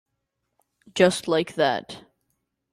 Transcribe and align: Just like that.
Just 0.95 1.27
like 1.27 1.53
that. 1.53 2.05